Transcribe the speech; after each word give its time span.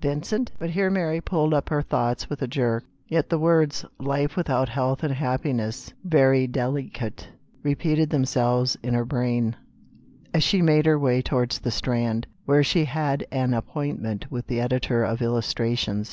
Vincent?"— 0.00 0.50
but 0.58 0.70
here 0.70 0.88
Mary 0.88 1.20
pulled 1.20 1.52
up 1.52 1.68
her 1.68 1.82
thoughts 1.82 2.30
with 2.30 2.40
a 2.40 2.46
jerk 2.46 2.82
Yet 3.08 3.28
the 3.28 3.38
words" 3.38 3.84
life 4.00 4.36
without 4.38 4.70
health 4.70 5.02
and 5.02 5.12
hap 5.12 5.42
piness, 5.42 5.92
"very 6.02 6.46
del 6.46 6.78
i 6.78 6.84
cate," 6.88 7.28
repeated 7.62 8.08
themselves 8.08 8.74
in 8.82 8.94
her 8.94 9.04
brain, 9.04 9.54
as 10.32 10.42
she 10.42 10.62
made 10.62 10.86
her 10.86 10.98
way 10.98 11.20
toward 11.20 11.50
the 11.50 11.70
Strand, 11.70 12.26
where 12.46 12.62
she 12.64 12.86
had 12.86 13.26
an 13.30 13.52
appointment 13.52 14.30
with 14.30 14.46
the 14.46 14.60
editor 14.62 15.04
of 15.04 15.20
Illustrations. 15.20 16.10